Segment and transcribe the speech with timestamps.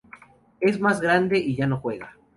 [0.59, 2.17] Es más grande y ya no juega.